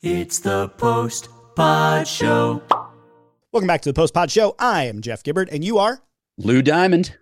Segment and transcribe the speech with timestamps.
[0.00, 2.62] It's the Post Pod Show.
[3.50, 4.54] Welcome back to the Post Pod Show.
[4.56, 6.00] I am Jeff Gibbard, and you are.
[6.36, 7.16] Lou Diamond.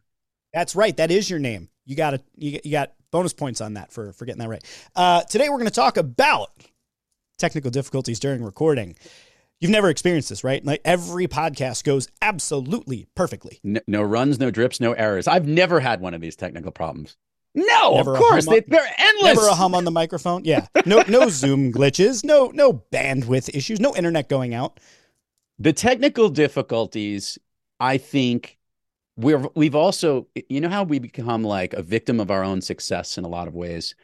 [0.53, 0.95] That's right.
[0.99, 1.71] That is your name.
[1.87, 4.63] You got a, you, you got bonus points on that for for getting that right.
[4.95, 6.51] Uh, today we're going to talk about
[7.39, 8.95] technical difficulties during recording.
[9.59, 10.63] You've never experienced this, right?
[10.63, 13.59] Like every podcast goes absolutely perfectly.
[13.65, 15.27] No, no runs, no drips, no errors.
[15.27, 17.17] I've never had one of these technical problems.
[17.57, 19.37] No, Never of course they, they're endless.
[19.37, 20.45] Never a hum on the microphone.
[20.45, 20.67] Yeah.
[20.85, 22.23] No no Zoom glitches.
[22.23, 23.81] No no bandwidth issues.
[23.81, 24.79] No internet going out.
[25.59, 27.39] the technical difficulties,
[27.81, 28.59] I think
[29.17, 33.17] we're we've also you know how we become like a victim of our own success
[33.17, 33.95] in a lot of ways.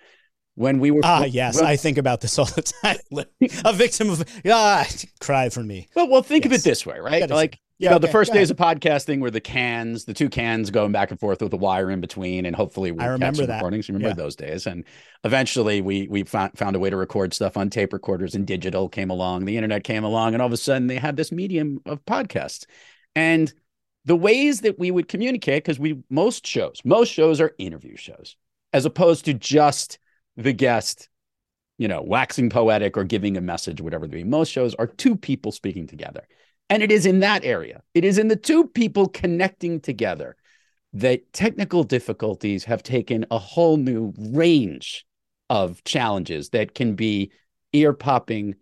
[0.55, 2.99] When we were Ah, yes, well, I think about this all the time.
[3.65, 4.87] a victim of ah,
[5.21, 5.89] cry for me.
[5.95, 7.29] well, well think of it this way, right?
[7.29, 8.51] Like Yeah, you know, the first go days ahead.
[8.51, 11.91] of podcasting were the cans, the two cans going back and forth with a wire
[11.91, 13.57] in between, and hopefully we I catch remember that.
[13.57, 13.89] recordings.
[13.89, 14.15] You remember Yeah.
[14.15, 14.67] those days?
[14.69, 14.85] And
[15.25, 18.89] eventually we we found found a way to record stuff on tape recorders and digital
[18.89, 21.81] came along, the internet came along, and all of a sudden they had this medium
[21.85, 22.67] of podcasts.
[23.17, 23.53] And
[24.05, 28.37] the ways that we would communicate, because we most shows, most shows are interview shows,
[28.73, 29.99] as opposed to just
[30.37, 31.09] the guest,
[31.79, 34.25] you know, waxing poetic or giving a message, whatever it be.
[34.25, 36.23] Most shows are two people speaking together.
[36.73, 40.37] And it is in that area, it is in the two people connecting together
[40.95, 45.05] that technical difficulties have taken a whole new range
[45.51, 47.31] of challenges that can be
[47.75, 48.55] ear popping,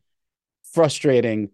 [0.72, 1.50] frustrating,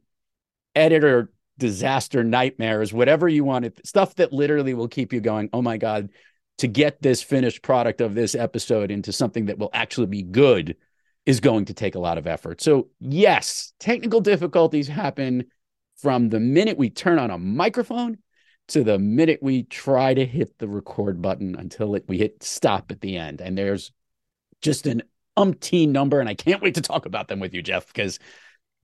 [0.75, 5.77] editor disaster nightmares, whatever you want, stuff that literally will keep you going, oh my
[5.77, 6.09] God,
[6.57, 10.75] to get this finished product of this episode into something that will actually be good
[11.27, 12.62] is going to take a lot of effort.
[12.62, 15.45] So, yes, technical difficulties happen
[15.97, 18.19] from the minute we turn on a microphone
[18.69, 22.91] to the minute we try to hit the record button until it, we hit stop
[22.91, 23.41] at the end.
[23.41, 23.93] And there's
[24.61, 25.03] just an
[25.37, 26.21] umpteen number.
[26.21, 28.19] And I can't wait to talk about them with you, Jeff, because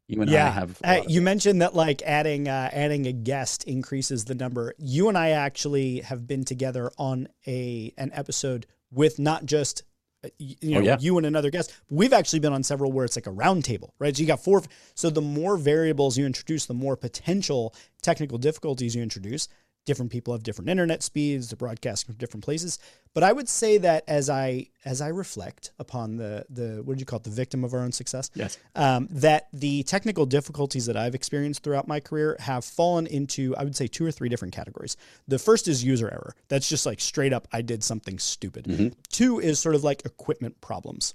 [0.06, 0.78] you and I have.
[0.84, 4.74] Uh, you mentioned that like adding uh, adding a guest increases the number.
[4.78, 9.84] You and I actually have been together on a an episode with not just
[10.24, 10.96] Uh, you oh, know Oh, yeah.
[11.00, 11.72] you and another guest.
[11.90, 14.16] We've actually been on several where it's like a round table, right?
[14.16, 14.62] So you got four.
[14.94, 19.48] So the more variables you introduce, the more potential technical difficulties you introduce.
[19.84, 22.78] Different people have different internet speeds, they're broadcasting from different places.
[23.14, 27.00] But I would say that as I as I reflect upon the the what did
[27.00, 28.58] you call it, the victim of our own success, Yes.
[28.76, 33.64] um, that the technical difficulties that I've experienced throughout my career have fallen into, I
[33.64, 34.96] would say, two or three different categories.
[35.26, 36.36] The first is user error.
[36.46, 38.66] That's just like straight up, I did something stupid.
[38.66, 38.94] Mhm.
[39.08, 41.14] Two is sort of like equipment problems.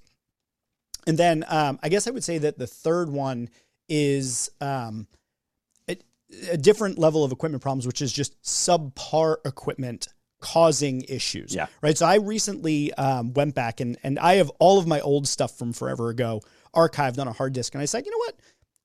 [1.08, 3.50] And then um, I guess I would say that the third one
[3.88, 5.08] is um,
[6.50, 10.08] a, different level of equipment problems, which is just subpar equipment
[10.40, 11.54] causing issues.
[11.54, 11.68] Yeah.
[11.82, 11.98] Right.
[11.98, 15.58] So I recently um, went back and and I have all of my old stuff
[15.58, 16.42] from forever ago
[16.76, 18.36] archived on a hard disk, and I said, you know what?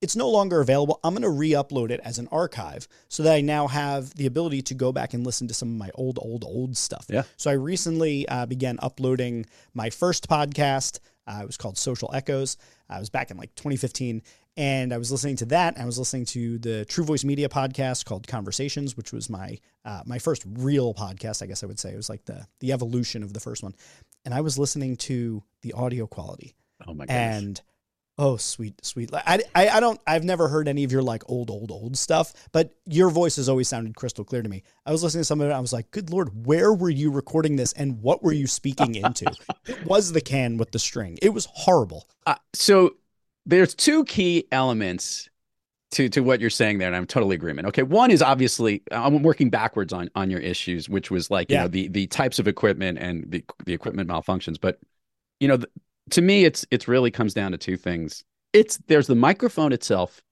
[0.00, 0.98] It's no longer available.
[1.04, 4.62] I'm going to re-upload it as an archive so that I now have the ability
[4.62, 7.06] to go back and listen to some of my old, old, old stuff.
[7.08, 7.22] Yeah.
[7.36, 10.98] So I recently uh, began uploading my first podcast.
[11.28, 12.56] Uh, it was called Social Echoes.
[12.90, 14.22] I was back in like 2015,
[14.56, 15.78] and I was listening to that.
[15.78, 20.02] I was listening to the True Voice Media podcast called Conversations, which was my uh,
[20.06, 21.42] my first real podcast.
[21.42, 23.74] I guess I would say it was like the the evolution of the first one.
[24.24, 26.54] And I was listening to the audio quality,
[26.86, 27.42] Oh my goodness.
[27.42, 27.60] and
[28.18, 31.48] oh sweet sweet I, I i don't i've never heard any of your like old
[31.48, 35.02] old old stuff but your voice has always sounded crystal clear to me i was
[35.02, 37.72] listening to some of it i was like good lord where were you recording this
[37.72, 39.24] and what were you speaking into
[39.66, 42.94] it was the can with the string it was horrible Uh, so
[43.46, 45.28] there's two key elements
[45.92, 47.68] to to what you're saying there, and I'm totally agreement.
[47.68, 51.56] Okay, one is obviously I'm working backwards on on your issues, which was like you
[51.56, 51.58] Yeah.
[51.58, 54.60] know the the types of equipment and the the equipment malfunctions.
[54.60, 54.80] But
[55.40, 55.68] you know, th-
[56.10, 58.24] to me, it's it's really comes down to two things.
[58.52, 60.22] It's there's the microphone itself,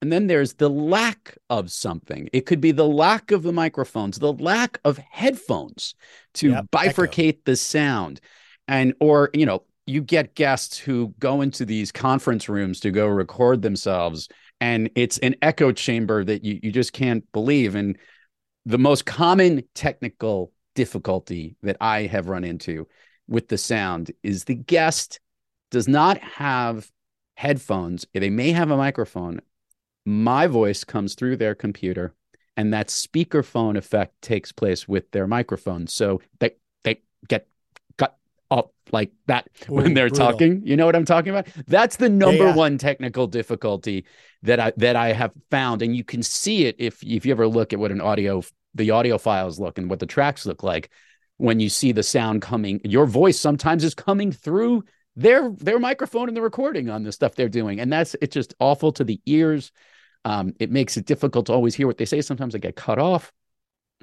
[0.00, 2.28] and then there's the lack of something.
[2.32, 5.94] It could be the lack of the microphones, the lack of headphones
[6.34, 7.20] to Yep, echo.
[7.20, 8.20] bifurcate the sound,
[8.66, 13.06] and or you know you get guests who go into these conference rooms to go
[13.06, 14.28] record themselves
[14.60, 17.74] and it's an echo chamber that you, you just can't believe.
[17.74, 17.98] And
[18.64, 22.88] the most common technical difficulty that i have run into
[23.28, 25.20] with the sound is the guest
[25.70, 26.90] does not have
[27.34, 28.06] headphones.
[28.14, 29.40] They may have a microphone.
[30.06, 32.14] My voice comes through their computer
[32.56, 35.86] and that speakerphone effect takes place with their microphone.
[35.86, 36.52] So they
[36.84, 37.48] they get
[38.52, 40.30] up like that when they're brutal.
[40.30, 42.54] talking you know what i'm talking about that's the number yeah.
[42.54, 44.04] one technical difficulty
[44.42, 47.48] that i that i have found and you can see it if if you ever
[47.48, 48.42] look at what an audio
[48.74, 50.90] the audio files look and what the tracks look like
[51.38, 54.84] when you see the sound coming your voice sometimes is coming through
[55.16, 58.54] their their microphone and the recording on the stuff they're doing, and that's it's just
[58.58, 59.72] awful to the ears.
[60.24, 62.20] Um, it makes it difficult to always hear what they say.
[62.20, 63.32] Sometimes I get cut off.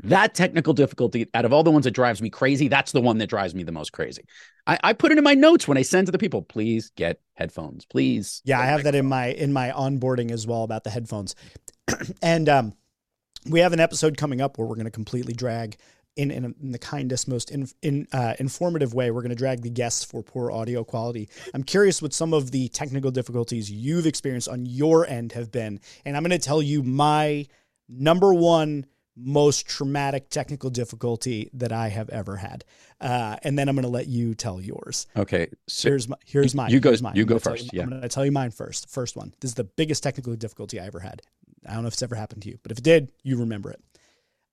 [0.04, 3.18] That technical difficulty, out of all the ones that drives me crazy, that's the one
[3.20, 4.24] that drives me the most crazy.
[4.66, 6.42] I, I put it in my notes when I send to the people.
[6.42, 8.42] Please get headphones, please.
[8.46, 11.36] Yeah, I have that in my in my onboarding as well about the headphones,
[12.22, 12.74] and um,
[13.46, 15.78] we have an episode coming up where we're going to completely drag
[16.16, 19.10] in, in, in, the kindest, most in, in, uh, informative way.
[19.10, 21.30] We're going to drag the guests for poor audio quality.
[21.54, 25.80] I'm curious what some of the technical difficulties you've experienced on your end have been.
[26.06, 27.46] And I'm going to tell you my
[27.88, 28.86] number one
[29.22, 32.64] most traumatic technical difficulty that I have ever had.
[33.02, 35.08] Uh, and then I'm going to let you tell yours.
[35.16, 35.50] Okay.
[35.68, 36.72] So here's my, here's mine.
[36.72, 37.16] You go, mine.
[37.16, 37.66] you go first.
[37.66, 37.84] You, yeah.
[37.84, 38.90] I'm going to tell you mine first.
[38.90, 39.34] First one.
[39.40, 41.22] This is the biggest technical difficulty I ever had.
[41.68, 43.72] I don't know if it's ever happened to you, but if it did, you remember
[43.72, 43.82] it.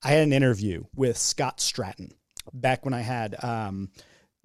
[0.03, 2.13] I had an interview with Scott Stratten
[2.53, 3.91] back when I had um,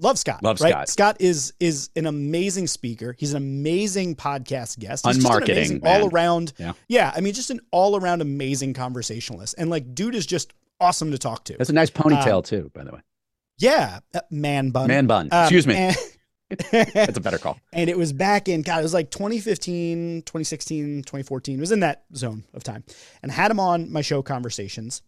[0.02, 0.44] love Scott.
[0.44, 0.72] Love right?
[0.72, 0.90] Scott.
[0.90, 3.16] Scott is is an amazing speaker.
[3.18, 5.06] He's an amazing podcast guest.
[5.06, 6.54] He's just an marketing, amazing all around.
[6.58, 6.74] Yeah.
[6.90, 7.12] yeah.
[7.16, 11.18] I mean, just an all around amazing conversationalist, and like, dude is just awesome to
[11.18, 11.56] talk to.
[11.58, 13.00] That's a nice ponytail Um, too, by the way.
[13.60, 14.88] yeah, uh, man bun.
[14.88, 15.30] Man bun.
[15.32, 15.76] Um, Excuse me.
[15.76, 15.96] and-
[16.72, 17.58] That's a better call.
[17.72, 21.80] and it was back in god it was like 2015 2016 2014 it was in
[21.80, 22.84] that zone of time
[23.24, 25.02] and I had him on my show conversations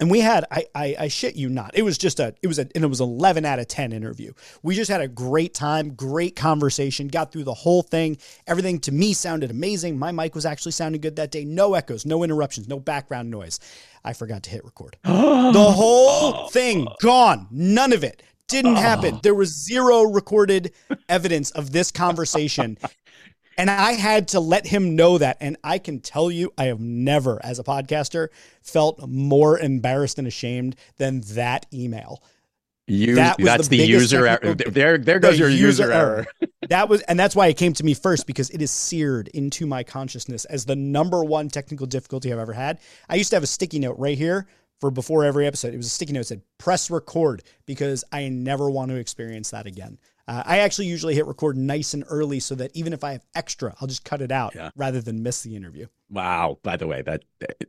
[0.00, 2.58] and we had I, I i shit you not it was just a it was
[2.58, 4.32] a and it was 11 out of 10 interview.
[4.62, 8.18] We just had a great time great conversation got through the whole thing.
[8.46, 9.98] Everything to me sounded amazing.
[9.98, 11.44] My mic was actually sounding good that day.
[11.44, 13.60] No echoes no interruptions no background noise.
[14.04, 14.96] I forgot to hit record.
[15.52, 17.46] The whole thing gone.
[17.50, 18.22] None of it.
[18.48, 19.20] Didn't happen.
[19.22, 20.72] There was zero recorded
[21.08, 22.78] evidence of this conversation
[23.56, 25.36] and I had to let him know that.
[25.40, 28.28] And I can tell you, I have never, as a podcaster,
[28.60, 32.22] felt more embarrassed and ashamed than that email.
[32.88, 34.54] You, That was that's the the, user error.
[34.54, 36.26] There, there The goes your user, error.
[36.68, 39.66] That was, and that's why it came to me first because it is seared into
[39.66, 42.78] my consciousness as the number one technical difficulty I've ever had.
[43.08, 44.46] I used to have a sticky note right here
[44.80, 45.74] for before every episode.
[45.74, 49.50] It was a sticky note that said press record because I never want to experience
[49.50, 49.98] that again.
[50.32, 53.24] Uh, I actually usually hit record nice and early so that even if I have
[53.34, 54.70] extra, I'll just cut it out Yeah.
[54.76, 55.86] rather than miss the interview.
[56.08, 56.58] Wow.
[56.62, 57.22] By the way, that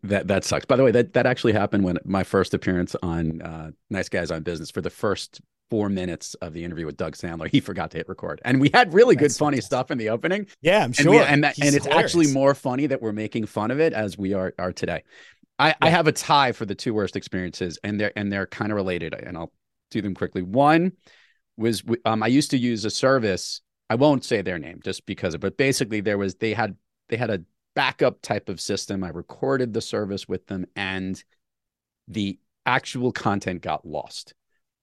[0.04, 0.65] that that sucks.
[0.65, 4.31] By the way, that that actually happened when my first appearance on uh, Nice Guys
[4.31, 7.50] on Business for the first four minutes of the interview with Doug Sandler.
[7.50, 9.69] He forgot to hit record, and we had really good, That's funny fantastic.
[9.69, 10.48] stuff in the opening.
[10.62, 11.12] Yeah, I'm And, sure.
[11.12, 14.18] we, and, that, and it's actually more funny that we're making fun of it as
[14.18, 15.04] we are are today.
[15.60, 18.71] I, I have a tie for the two worst experiences, and they're and they're kind
[18.71, 19.51] of related, and I'll
[19.92, 20.42] do them quickly.
[20.44, 20.94] One
[21.58, 23.62] was um, I used to use a service.
[23.90, 26.76] I won't say their name just because of, but basically there was they had
[27.10, 27.44] they had a
[27.76, 29.04] backup type of system.
[29.04, 31.22] I recorded the service with them, and
[32.08, 34.34] the actual content got lost.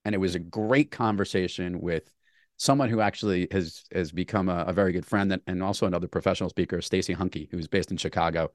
[0.04, 2.10] And it was a great conversation with
[2.56, 6.08] someone who actually has has become a, a very good friend and, and also another
[6.08, 8.50] professional speaker, Stacey Hanke, who's based in Chicago.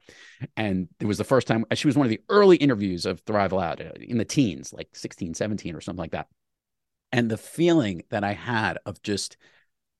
[0.55, 3.51] And it was the first time she was one of the early interviews of Thrive
[3.51, 6.27] LouD uh, in the teens, like 16, 17 or something like that.
[7.15, 9.37] And the feeling that I had of just,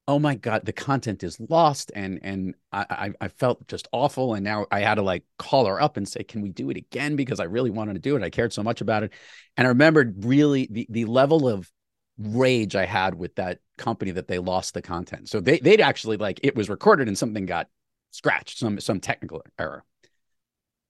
[0.06, 1.90] oh my God, the content is lost.
[1.96, 4.34] And and I, I felt just awful.
[4.34, 6.76] And now I had to like call her up and say, can we do it
[6.76, 7.16] again?
[7.16, 8.22] Because I really wanted to do it.
[8.22, 9.14] I cared so much about it.
[9.56, 11.72] And I remembered really the the level of
[12.18, 15.30] rage I had with that company that they lost the content.
[15.30, 17.70] So they they'd actually like it was recorded and something got
[18.12, 19.86] scratched, some some technical error.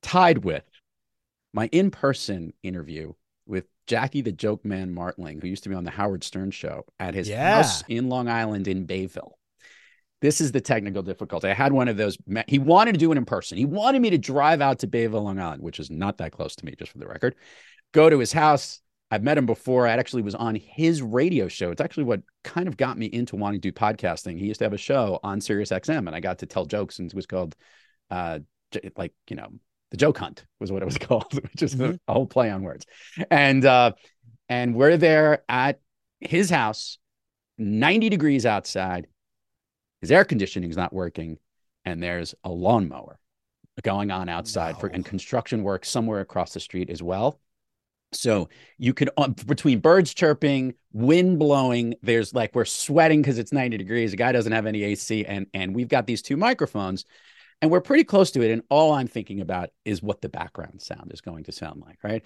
[0.01, 0.65] Tied with
[1.53, 3.13] my in-person interview
[3.87, 7.13] Jackie the Joke Man Martling, who used to be on the Howard Stern show at
[7.13, 7.55] his Yeah.
[7.57, 9.37] house in Long Island in Bayville.
[10.21, 11.49] This is the technical difficulty.
[11.49, 12.17] I had one of those.
[12.47, 13.57] He wanted to do it in person.
[13.57, 16.55] He wanted me to drive out to Bayville, Long Island, which is not that close
[16.55, 17.35] to me, just for the record.
[17.91, 18.81] Go to his house.
[19.11, 19.85] I've met him before.
[19.85, 21.69] I actually was on his radio show.
[21.69, 24.39] It's actually what kind of got me into wanting to do podcasting.
[24.39, 26.97] He used to have a show on Sirius XM, and I got to tell jokes,
[26.97, 27.55] and it was called,
[28.09, 28.39] uh,
[28.97, 29.49] like you know,
[29.95, 31.97] the joke hunt was what it was called, which is Mhm.
[32.07, 32.85] a whole play on words.
[33.31, 33.93] And uh,
[34.49, 35.79] and we're there at
[36.19, 36.97] his house,
[37.57, 39.07] ninety degrees outside.
[40.01, 41.37] His air conditioning's not working,
[41.85, 43.17] and there's a lawnmower
[43.83, 47.39] going on outside for and construction work somewhere across the street as well.
[48.11, 51.95] So you could um, between birds chirping, wind blowing.
[52.01, 54.11] There's like we're sweating because it's 90 degrees.
[54.11, 57.05] The guy doesn't have any AC, and and we've got these two microphones,
[57.61, 58.51] and we're pretty close to it.
[58.51, 61.99] And all I'm thinking about is what the background sound is going to sound like.
[62.03, 62.23] Right?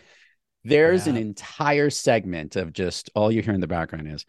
[0.63, 4.25] There's an entire segment of just all you hear in the background is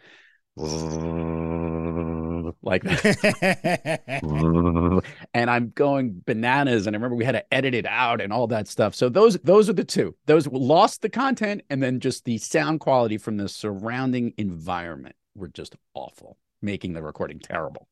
[2.63, 4.01] like that.
[5.35, 6.87] and I'm going bananas.
[6.87, 8.95] And I remember we had to edit it out and all that stuff.
[8.95, 10.15] So those those are the two.
[10.27, 15.49] Those lost the content, and then just the sound quality from the surrounding environment were
[15.49, 16.37] just awful.
[16.63, 17.89] making the recording terrible.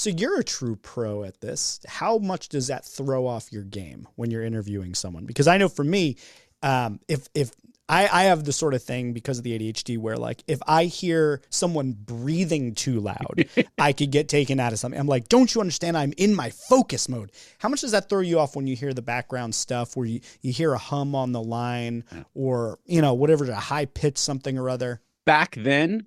[0.00, 1.78] So you're a true pro at this.
[1.86, 5.26] How much does that throw off your game when you're interviewing someone?
[5.26, 6.16] Because I know for me,
[6.62, 7.50] um, if if
[7.86, 10.84] I, I have the sort of thing because of the ADHD where like if I
[10.84, 13.46] hear someone breathing too loud,
[13.78, 14.98] I could get taken out of something.
[14.98, 15.98] I'm like, don't you understand?
[15.98, 17.30] I'm in my focus mode.
[17.58, 20.20] How much does that throw you off when you hear the background stuff where you,
[20.40, 24.56] you hear a hum on the line or you know whatever a high pitch something
[24.56, 25.02] or other?
[25.26, 26.06] Back then,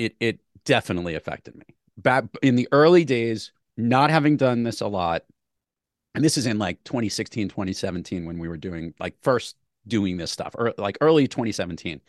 [0.00, 1.64] it it definitely affected me.
[1.96, 5.22] Back in the early days, not having done this a lot,
[6.14, 10.30] and this is in like 2016, 2017 when we were doing like first doing this
[10.32, 12.00] stuff or like early 2017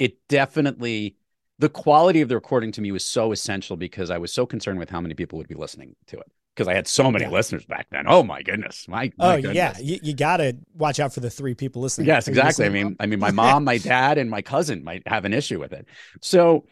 [0.00, 1.14] it definitely
[1.60, 4.80] the quality of the recording to me was so essential because i was so concerned
[4.80, 6.26] with how many people would be listening to it
[6.56, 7.30] because i had so many Yeah.
[7.30, 9.54] listeners back then oh my goodness my, my Oh goodness.
[9.54, 12.08] yeah, you, you got to watch out for the three people listening.
[12.08, 12.86] yes exactly i listening?
[12.86, 15.72] mean i mean my mom my dad and my cousin might have an issue with
[15.72, 15.86] it
[16.20, 16.66] so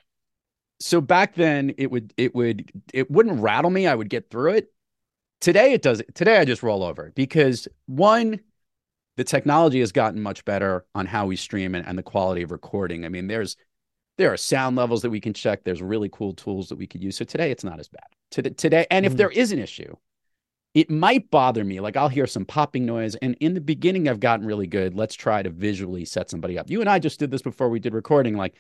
[0.82, 3.86] so back then it would it would it wouldn't rattle me.
[3.86, 4.72] I would get through it.
[5.40, 8.40] Today it does today i just roll over because one
[9.16, 12.50] the technology has gotten much better on how we stream and, and the quality of
[12.50, 13.04] recording.
[13.04, 13.56] I mean there's
[14.18, 15.64] there are sound levels that we can check.
[15.64, 17.16] There's really cool tools that we could use.
[17.16, 18.06] So today it's not as bad.
[18.32, 19.16] To today and if Mhm.
[19.16, 19.94] there is an issue
[20.74, 21.80] it might bother me.
[21.80, 23.14] Like i'll hear some popping noise.
[23.16, 24.94] And in the beginning i've gotten really good.
[24.94, 26.70] Let's try to visually set somebody up.
[26.70, 28.36] You and i just did this before we did recording.
[28.36, 28.54] Like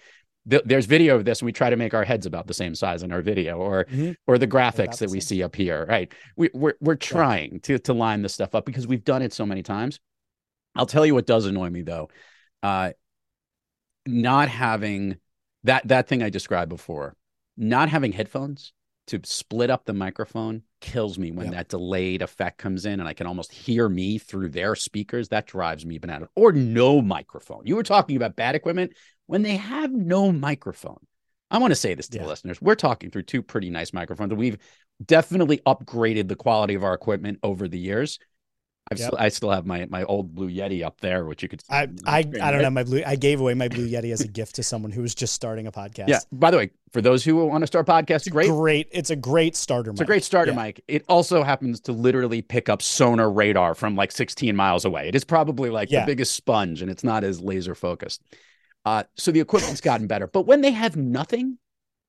[0.48, 2.74] th- there's video of this and we try to make our heads about the same
[2.74, 4.14] size in our video or Mhm.
[4.26, 6.12] or the graphics that we see up here right?
[6.36, 9.46] We, we're, we're trying to to line this stuff up because we've done it so
[9.46, 10.00] many times.
[10.74, 12.08] I'll tell you what does annoy me though.
[12.62, 12.92] Uh
[14.06, 15.16] not having
[15.64, 17.14] that that thing i described before
[17.56, 18.72] not having headphones
[19.06, 21.54] to split up the microphone kills me when Yep.
[21.54, 25.28] that delayed effect comes in and I can almost hear me through their speakers.
[25.28, 26.28] That drives me bananas.
[26.36, 27.62] Or no microphone.
[27.64, 28.92] You were talking about bad equipment
[29.26, 30.98] when they have no microphone.
[31.50, 32.24] I want to say this to Yeah.
[32.24, 32.60] the listeners.
[32.60, 34.32] We're talking through two pretty nice microphones.
[34.32, 34.58] and We've
[35.04, 38.18] definitely upgraded the quality of our equipment over the years.
[38.90, 39.06] I've Yep.
[39.06, 41.60] still, I still have my my old Blue Yeti up there, which you could.
[41.62, 43.02] see I, I, I don't know my blue.
[43.06, 45.66] I gave away my blue Yeti as a gift to someone who was just starting
[45.66, 46.08] a podcast.
[46.08, 46.18] Yeah.
[46.32, 48.48] By the way, for those who want to start podcasts, great.
[48.50, 48.88] great.
[48.90, 49.92] It's a great starter.
[49.92, 50.82] It's a great starter mic.
[50.88, 55.08] It also happens to literally pick up sonar radar from like 16 miles away.
[55.08, 56.00] It is probably like Yeah.
[56.00, 58.20] the biggest sponge and it's not as laser focused.
[58.84, 60.26] Uh, so the equipment's gotten better.
[60.26, 61.56] But when they have nothing,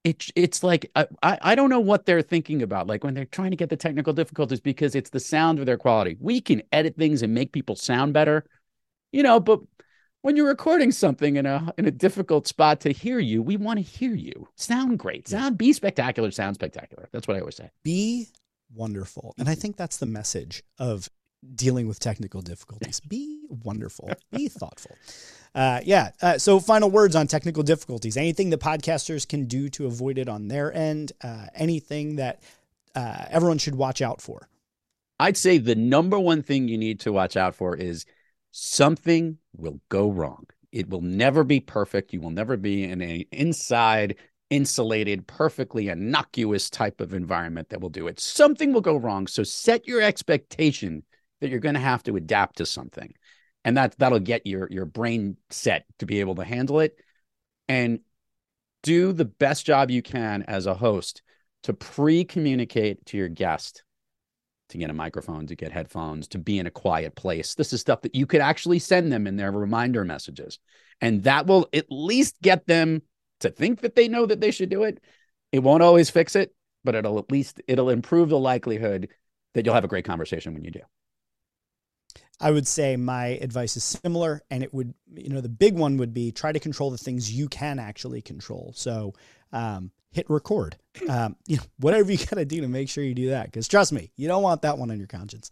[0.04, 2.88] it, it's like, I, I I don't know what they're thinking about.
[2.88, 5.78] Like when they're trying to get the technical difficulties because it's the sound of their
[5.78, 6.18] quality.
[6.20, 8.46] We can edit things and make people sound better,
[9.12, 9.62] you know, but
[10.22, 13.78] when you're recording something in a in a difficult spot to hear you, we want
[13.78, 14.48] to hear you.
[14.56, 15.28] Sound great.
[15.28, 17.10] Sound be spectacular, sound spectacular.
[17.12, 17.70] That's what I always say.
[17.84, 18.28] Be
[18.74, 21.10] wonderful, and I think that's the message of
[21.56, 23.00] dealing with technical difficulties.
[23.00, 24.10] Be wonderful.
[24.32, 24.96] Be thoughtful.
[25.56, 26.12] Uh, yeah.
[26.22, 28.18] Uh, so, final words on technical difficulties.
[28.18, 31.12] Anything that podcasters can do to avoid it on their end.
[31.22, 32.42] Uh, anything that
[32.96, 34.48] uh, everyone should watch out for.
[35.20, 38.06] I'd say the number one thing you need to watch out for is
[38.52, 40.46] something will go wrong.
[40.72, 42.14] It will never be perfect.
[42.14, 44.16] You will never be in a inside
[44.50, 48.20] insulated, perfectly innocuous type of environment that will do it.
[48.20, 49.26] Something will go wrong.
[49.28, 51.04] So set your expectation
[51.44, 53.14] that you're going to have to adapt to something.
[53.66, 57.00] And that that'll get your your brain set to be able to handle it
[57.70, 58.00] and
[58.82, 61.22] do the best job you can as a host
[61.64, 63.84] to pre-communicate to your guest
[64.70, 67.56] to get a microphone, to get headphones, to be in a quiet place.
[67.56, 70.60] This is stuff that you could actually send them in their reminder messages.
[71.00, 73.02] And that will at least get them
[73.42, 75.00] to think that they know that they should do it.
[75.52, 79.10] It won't always fix it, but it'll at least it'll improve the likelihood
[79.54, 80.82] that you'll have a great conversation when you do.
[82.40, 85.98] I would say my advice is similar, and it would, you know, the big one
[85.98, 88.74] would be try to control the things you can actually control.
[88.76, 89.14] So,
[89.52, 90.78] um, hit record.
[91.10, 93.68] Um, you know, whatever you got to do to make sure you do that, because
[93.68, 95.50] trust me, you don't want that one on your conscience.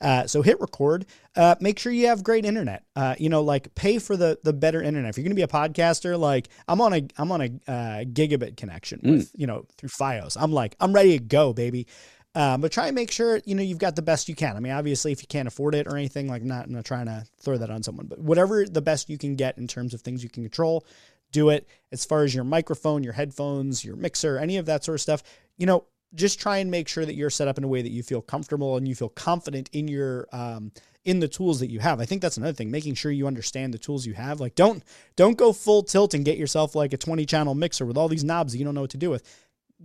[0.00, 1.06] Uh, so hit record.
[1.36, 2.84] Uh, make sure you have great internet.
[2.96, 5.10] Uh, you know, like pay for the the better internet.
[5.10, 8.04] If you're going to be a podcaster, like I'm on a I'm on a uh,
[8.04, 10.36] gigabit connection with you know through FiOS.
[10.38, 11.86] I'm like I'm ready to go, baby.
[12.34, 14.56] Um, but try and make sure you know you've got the best you can.
[14.56, 17.06] I mean, obviously, if you can't afford it or anything, like not I'm not trying
[17.06, 20.00] to throw that on someone, but whatever the best you can get in terms of
[20.00, 20.84] things you can control,
[21.32, 21.66] do it.
[21.90, 25.24] As far as your microphone, your headphones, your mixer, any of that sort of stuff,
[25.56, 25.84] you know,
[26.14, 28.22] just try and make sure that you're set up in a way that you feel
[28.22, 30.70] comfortable and you feel confident in your um,
[31.04, 32.00] in the tools that you have.
[32.00, 34.38] I think that's another thing, making sure you understand the tools you have.
[34.38, 34.84] Like don't
[35.16, 38.24] don't go full tilt and get yourself like a 20 channel mixer with all these
[38.24, 39.24] knobs that you don't know what to do with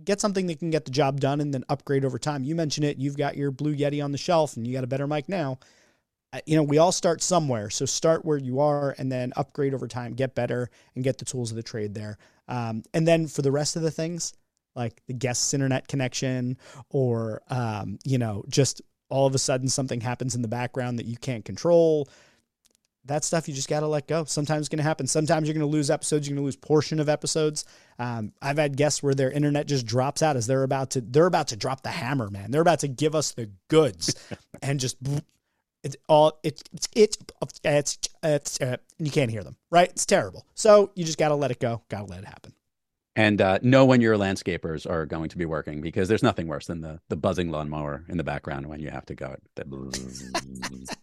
[0.04, 2.44] get something that can get the job done and then upgrade over time.
[2.44, 2.98] You mentioned it.
[2.98, 5.58] You've got your Blue Yeti on the shelf and you got a better mic now.
[6.32, 7.70] Uh, You know, we all start somewhere.
[7.70, 11.24] So start where you are and then upgrade over time, get better and get the
[11.24, 12.18] tools of the trade there.
[12.48, 14.34] Um, and then for the rest of the things,
[14.76, 16.58] like the guest's internet connection
[16.90, 21.06] or um, you know just all of a sudden something happens in the background that
[21.06, 22.08] you can't control
[23.06, 24.24] that stuff you just got to let go.
[24.24, 25.06] Sometimes it's going to happen.
[25.06, 26.26] Sometimes you're going to lose episodes.
[26.26, 27.64] You're going to lose portion of episodes.
[27.98, 31.26] Um, I've had guests where their internet just drops out as they're about to they're
[31.26, 32.50] about to drop the hammer, man.
[32.50, 34.14] They're about to give us the goods,
[34.62, 34.96] and just
[35.82, 36.62] it's all it's
[36.94, 37.18] it's
[37.64, 39.88] it's it's uh, you can't hear them, right?
[39.88, 40.46] It's terrible.
[40.54, 41.82] So you just got to let it go.
[41.88, 42.52] Got to let it happen.
[43.18, 46.66] And uh, know when your landscapers are going to be working because there's nothing worse
[46.66, 49.36] than the the buzzing lawnmower in the background when you have to go.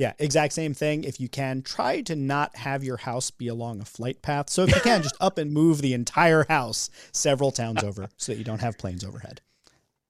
[0.00, 1.04] Yeah, exact same thing.
[1.04, 4.48] If you can, try to not have your house be along a flight path.
[4.48, 8.32] So if you can, just up and move the entire house several towns over so
[8.32, 9.42] that you don't have planes overhead.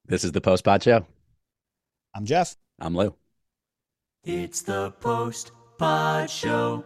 [0.07, 1.05] This is the Post Pod Show.
[2.15, 2.57] I'm Jeff.
[2.79, 3.17] I'm Lou.
[4.23, 6.85] It's the Post Pod Show.